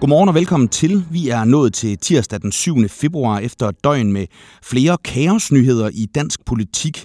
[0.00, 1.04] Godmorgen og velkommen til.
[1.10, 2.88] Vi er nået til tirsdag den 7.
[2.88, 4.26] februar efter et døgn med
[4.62, 7.04] flere kaosnyheder i dansk politik.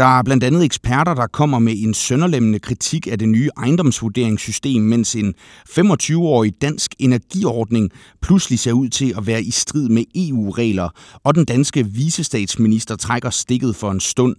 [0.00, 4.82] Der er blandt andet eksperter, der kommer med en sønderlemmende kritik af det nye ejendomsvurderingssystem,
[4.82, 5.34] mens en
[5.68, 7.90] 25-årig dansk energiordning
[8.22, 10.88] pludselig ser ud til at være i strid med EU-regler,
[11.24, 14.36] og den danske visestatsminister trækker stikket for en stund.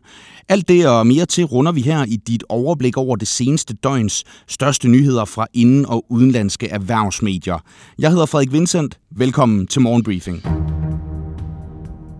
[0.49, 4.23] Alt det og mere til runder vi her i dit overblik over det seneste døgns
[4.47, 7.63] største nyheder fra inden- og udenlandske erhvervsmedier.
[7.99, 8.99] Jeg hedder Frederik Vincent.
[9.11, 10.70] Velkommen til Morgenbriefing.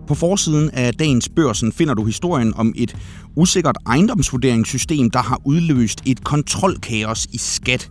[0.06, 2.96] På forsiden af dagens børsen finder du historien om et
[3.36, 7.90] usikkert ejendomsvurderingssystem, der har udløst et kontrolkaos i skat.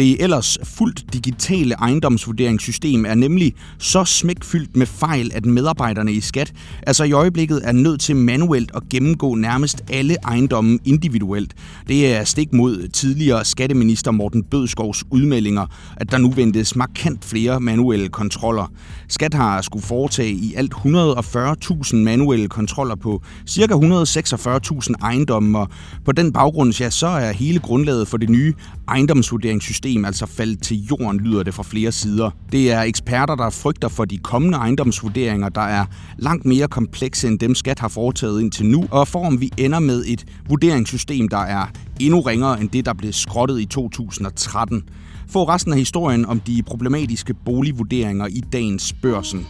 [0.00, 6.52] Det ellers fuldt digitale ejendomsvurderingssystem er nemlig så smækfyldt med fejl, at medarbejderne i skat
[6.82, 11.54] altså i øjeblikket er nødt til manuelt at gennemgå nærmest alle ejendomme individuelt.
[11.88, 15.66] Det er stik mod tidligere skatteminister Morten Bødskovs udmeldinger,
[15.96, 18.72] at der nu ventes markant flere manuelle kontroller.
[19.08, 23.74] Skat har skulle foretage i alt 140.000 manuelle kontroller på ca.
[23.74, 25.68] 146.000 ejendomme, og
[26.04, 28.54] på den baggrund ja, så er hele grundlaget for det nye
[28.88, 32.30] ejendomsvurderingssystem altså faldet til jorden, lyder det fra flere sider.
[32.52, 35.84] Det er eksperter, der frygter for de kommende ejendomsvurderinger, der er
[36.18, 39.78] langt mere komplekse end dem skat har foretaget indtil nu, og for om vi ender
[39.78, 41.66] med et vurderingssystem, der er
[42.00, 44.82] endnu ringere end det, der blev skrottet i 2013.
[45.28, 49.46] Få resten af historien om de problematiske boligvurderinger i dagens børsen.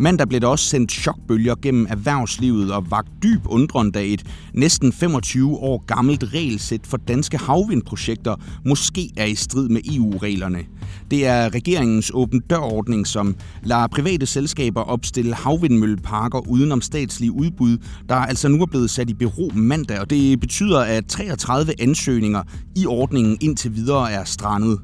[0.00, 4.22] Mandag blev der også sendt chokbølger gennem erhvervslivet og vagt dyb undren, da et
[4.54, 8.34] næsten 25 år gammelt regelsæt for danske havvindprojekter
[8.66, 10.58] måske er i strid med EU-reglerne.
[11.10, 18.14] Det er regeringens åben dørordning, som lader private selskaber opstille havvindmølleparker udenom statslige udbud, der
[18.14, 22.42] altså nu er blevet sat i bero mandag, og det betyder, at 33 ansøgninger
[22.76, 24.78] i ordningen indtil videre er strandet.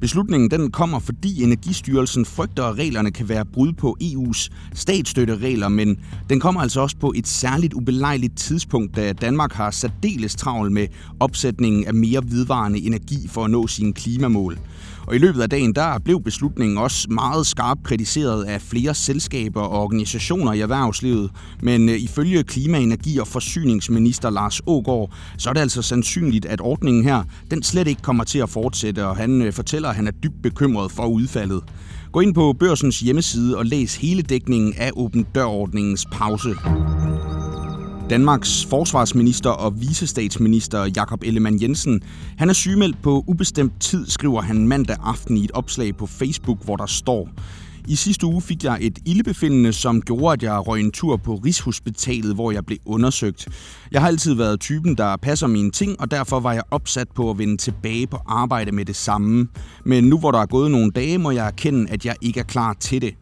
[0.00, 5.98] Beslutningen den kommer, fordi Energistyrelsen frygter, at reglerne kan være brud på EU's statsstøtteregler, men
[6.30, 10.86] den kommer altså også på et særligt ubelejligt tidspunkt, da Danmark har særdeles travlt med
[11.20, 14.58] opsætningen af mere vedvarende energi for at nå sine klimamål.
[15.08, 19.60] Og i løbet af dagen, der blev beslutningen også meget skarpt kritiseret af flere selskaber
[19.60, 21.30] og organisationer i erhvervslivet.
[21.62, 26.60] Men øh, ifølge klima-, energi- og forsyningsminister Lars Ågård, så er det altså sandsynligt, at
[26.60, 30.06] ordningen her, den slet ikke kommer til at fortsætte, og han øh, fortæller, at han
[30.06, 31.62] er dybt bekymret for udfaldet.
[32.12, 36.50] Gå ind på børsens hjemmeside og læs hele dækningen af åben dørordningens pause.
[38.10, 42.02] Danmarks forsvarsminister og visestatsminister Jakob Ellemann Jensen,
[42.38, 46.64] han er sygemeldt på ubestemt tid, skriver han mandag aften i et opslag på Facebook,
[46.64, 47.28] hvor der står
[47.88, 51.34] i sidste uge fik jeg et ildebefindende, som gjorde, at jeg røg en tur på
[51.34, 53.48] Rigshospitalet, hvor jeg blev undersøgt.
[53.92, 57.30] Jeg har altid været typen, der passer mine ting, og derfor var jeg opsat på
[57.30, 59.48] at vende tilbage på arbejde med det samme.
[59.84, 62.44] Men nu hvor der er gået nogle dage, må jeg erkende, at jeg ikke er
[62.44, 63.14] klar til det.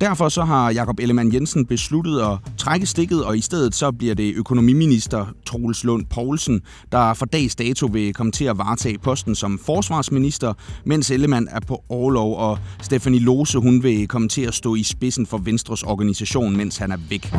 [0.00, 4.14] Derfor så har Jakob Ellemann Jensen besluttet at trække stikket, og i stedet så bliver
[4.14, 6.62] det økonomiminister Troels Lund Poulsen,
[6.92, 11.60] der for dags dato vil komme til at varetage posten som forsvarsminister, mens Ellemann er
[11.60, 15.82] på overlov, og Stefanie Lose hun vil komme til at stå i spidsen for Venstres
[15.82, 17.32] organisation, mens han er væk.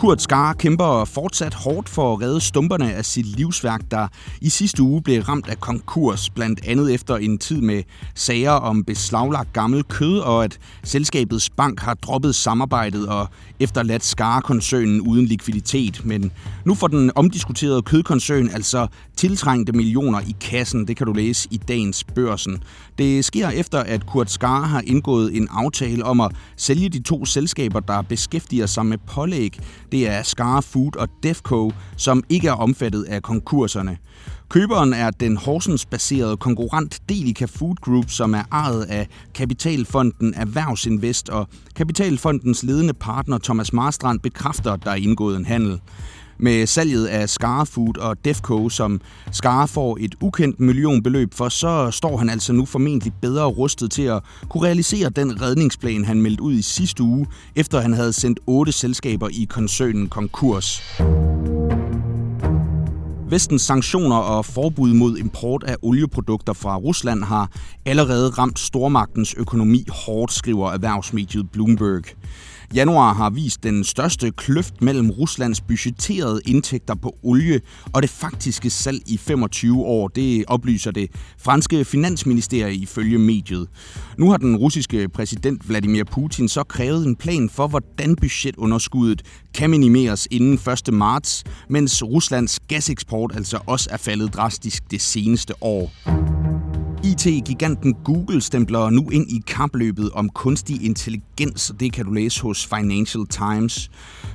[0.00, 4.08] Kurt Skar kæmper fortsat hårdt for at redde stumperne af sit livsværk, der
[4.40, 7.82] i sidste uge blev ramt af konkurs, blandt andet efter en tid med
[8.14, 13.28] sager om beslaglagt gammel kød, og at selskabets bank har droppet samarbejdet og
[13.60, 16.04] efterladt Skar-koncernen uden likviditet.
[16.04, 16.32] Men
[16.64, 20.88] nu får den omdiskuterede kødkoncern altså tiltrængte millioner i kassen.
[20.88, 22.62] Det kan du læse i dagens børsen.
[22.98, 27.24] Det sker efter, at Kurt Skar har indgået en aftale om at sælge de to
[27.24, 29.58] selskaber, der beskæftiger sig med pålæg
[29.92, 33.98] det er Scar Food og Defco, som ikke er omfattet af konkurserne.
[34.48, 41.48] Køberen er den Horsens-baserede konkurrent Delica Food Group, som er ejet af Kapitalfonden Erhvervsinvest, og
[41.76, 45.80] Kapitalfondens ledende partner Thomas Marstrand bekræfter, at der er indgået en handel.
[46.42, 49.00] Med salget af Scar Food og Defco, som
[49.32, 54.02] Scar får et ukendt millionbeløb for, så står han altså nu formentlig bedre rustet til
[54.02, 57.26] at kunne realisere den redningsplan, han meldte ud i sidste uge,
[57.56, 60.82] efter han havde sendt otte selskaber i koncernen konkurs.
[63.30, 67.50] Vestens sanktioner og forbud mod import af olieprodukter fra Rusland har
[67.86, 72.04] allerede ramt stormagtens økonomi hårdt, skriver erhvervsmediet Bloomberg.
[72.74, 77.60] Januar har vist den største kløft mellem Ruslands budgetterede indtægter på olie
[77.92, 80.08] og det faktiske salg i 25 år.
[80.08, 83.68] Det oplyser det franske finansministerie ifølge mediet.
[84.18, 89.22] Nu har den russiske præsident Vladimir Putin så krævet en plan for, hvordan budgetunderskuddet
[89.54, 90.58] kan minimeres inden
[90.88, 90.94] 1.
[90.94, 96.39] marts, mens Ruslands gaseksport altså også er faldet drastisk det seneste år.
[97.10, 102.66] IT-giganten Google stempler nu ind i kapløbet om kunstig intelligens, det kan du læse hos
[102.66, 103.90] Financial Times.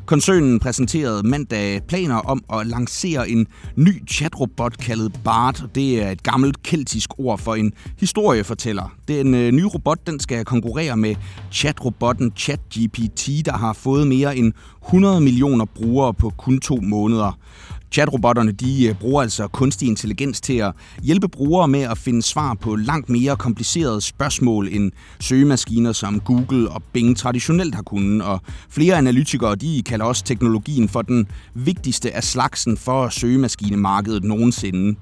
[0.06, 5.64] Koncernen præsenterede mandag planer om at lancere en ny chatrobot kaldet BART.
[5.76, 8.96] Det er et gammelt keltisk ord for en historiefortæller.
[9.08, 11.16] Den øh, nye robot den skal konkurrere med
[11.52, 14.54] chatrobotten ChatGPT, der har fået mere end
[14.86, 17.40] 100 millioner brugere på kun to måneder.
[17.96, 20.72] Chatrobotterne de øh, bruger altså kunstig intelligens til at
[21.04, 26.70] hjælpe brugere med at finde svar på langt mere komplicerede spørgsmål end søgemaskiner som Google
[26.70, 28.22] og Bing traditionelt har kunnet.
[28.22, 34.96] Og flere analytikere de kalder også teknologien for den vigtigste af slagsen for søgemaskinemarkedet nogensinde.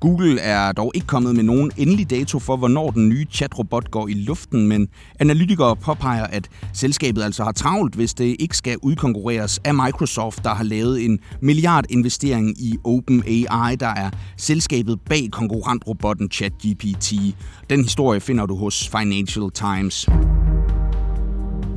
[0.00, 4.08] Google er dog ikke kommet med nogen endelig dato for, hvornår den nye chatrobot går
[4.08, 4.88] i luften, men
[5.18, 10.54] analytikere påpeger, at selskabet altså har travlt, hvis det ikke skal udkonkurreres af Microsoft, der
[10.54, 17.12] har lavet en milliardinvestering i OpenAI, der er selskabet bag konkurrentrobotten ChatGPT.
[17.70, 20.08] Den historie finder du hos Financial Times.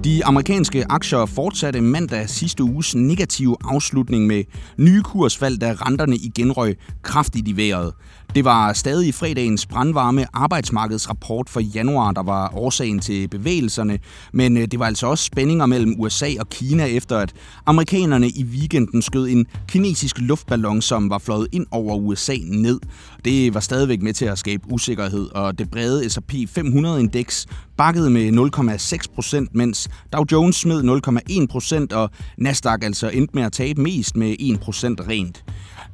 [0.03, 4.44] De amerikanske aktier fortsatte mandag sidste uges negative afslutning med
[4.77, 7.94] nye kursfald, da renterne igen røg kraftigt i vejret.
[8.35, 14.00] Det var stadig fredagens brandvarme arbejdsmarkedsrapport for januar, der var årsagen til bevægelserne,
[14.31, 17.33] men øh, det var altså også spændinger mellem USA og Kina efter, at
[17.65, 22.80] amerikanerne i weekenden skød en kinesisk luftballon, som var fløjet ind over USA ned.
[23.25, 27.45] Det var stadigvæk med til at skabe usikkerhed, og det brede S&P 500-indeks
[27.77, 31.01] bakkede med 0,6 procent, mens Dow Jones smed
[31.41, 35.44] 0,1 procent, og Nasdaq altså endte med at tabe mest med 1 procent rent.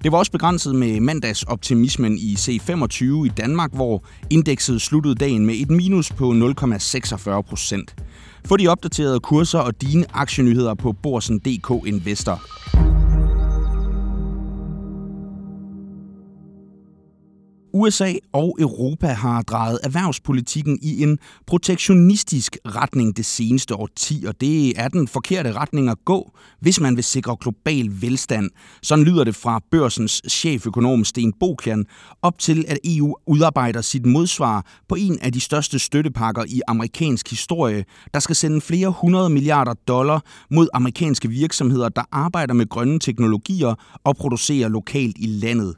[0.04, 5.56] Det var også begrænset med mandagsoptimismen i C25 i Danmark, hvor indekset sluttede dagen med
[5.56, 7.96] et minus på 0,46 procent.
[8.46, 12.89] Få de opdaterede kurser og dine aktienyheder på Borsen.dk Investor.
[17.80, 21.18] USA og Europa har drejet erhvervspolitikken i en
[21.48, 26.96] protektionistisk retning det seneste årti, og det er den forkerte retning at gå, hvis man
[26.96, 28.50] vil sikre global velstand.
[28.82, 31.86] Sådan lyder det fra børsens cheføkonom Sten Bokian,
[32.22, 37.30] op til at EU udarbejder sit modsvar på en af de største støttepakker i amerikansk
[37.30, 43.00] historie, der skal sende flere hundrede milliarder dollar mod amerikanske virksomheder, der arbejder med grønne
[43.00, 45.76] teknologier og producerer lokalt i landet.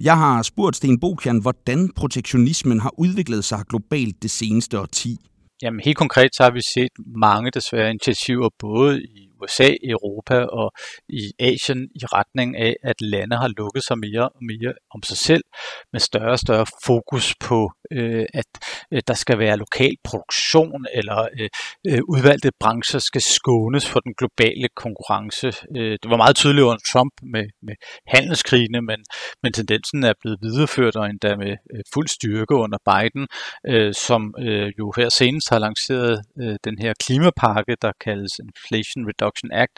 [0.00, 5.16] Jeg har spurgt Sten Bokian, hvordan protektionismen har udviklet sig globalt det seneste årti.
[5.62, 10.72] Jamen helt konkret så har vi set mange desværre initiativer både i USA, Europa og
[11.08, 15.16] i Asien i retning af, at lande har lukket sig mere og mere om sig
[15.16, 15.44] selv
[15.92, 18.46] med større og større fokus på, øh, at
[18.92, 21.48] øh, der skal være lokal produktion eller øh,
[21.88, 25.46] øh, udvalgte brancher skal skånes for den globale konkurrence.
[25.76, 27.74] Øh, det var meget tydeligt under Trump med, med
[28.06, 29.00] handelskrigene, men,
[29.42, 33.26] men tendensen er blevet videreført og endda med øh, fuld styrke under Biden,
[33.68, 39.06] øh, som øh, jo her senest har lanceret øh, den her klimapakke, der kaldes Inflation
[39.08, 39.76] Reduction Reduction Act,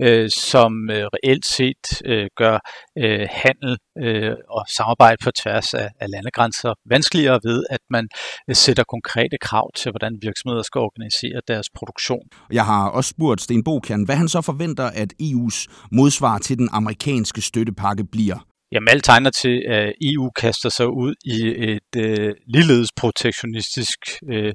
[0.00, 2.58] øh, som øh, reelt set øh, gør
[2.98, 8.08] øh, handel øh, og samarbejde på tværs af, af landegrænser vanskeligere ved, at man
[8.48, 12.26] øh, sætter konkrete krav til, hvordan virksomheder skal organisere deres produktion.
[12.52, 15.58] Jeg har også spurgt Sten Bokian, hvad han så forventer, at EU's
[15.92, 18.38] modsvar til den amerikanske støttepakke bliver.
[18.72, 21.38] Jamen alt tegner til, at EU kaster sig ud i
[21.72, 23.98] et øh, ligeledes protektionistisk
[24.32, 24.52] øh,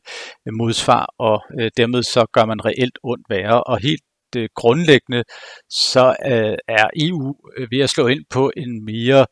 [0.51, 3.63] modsvar, og øh, dermed så gør man reelt ondt værre.
[3.63, 4.03] Og helt
[4.35, 5.23] øh, grundlæggende,
[5.69, 9.25] så øh, er EU øh, ved at slå ind på en mere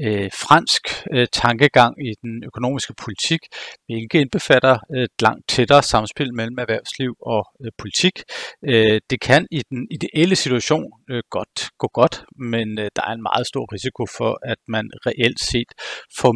[0.00, 3.40] øh, fransk øh, tankegang i den økonomiske politik,
[3.86, 8.22] hvilket indbefatter øh, et langt tættere samspil mellem erhvervsliv og øh, politik.
[8.64, 13.12] Øh, det kan i den ideelle situation øh, godt gå godt, men øh, der er
[13.12, 15.72] en meget stor risiko for, at man reelt set
[16.18, 16.32] får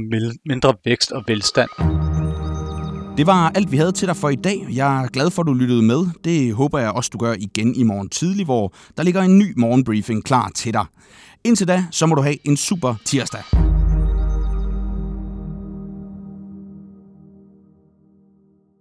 [0.49, 2.12] mindre vækst og velstand.
[3.16, 4.66] Det var alt, vi havde til dig for i dag.
[4.71, 6.07] Jeg er glad for, at du lyttede med.
[6.25, 9.54] Det håber jeg også, du gør igen i morgen tidlig, hvor der ligger en ny
[9.57, 10.85] morgenbriefing klar til dig.
[11.45, 13.72] Indtil da, så må du have en super tirsdag.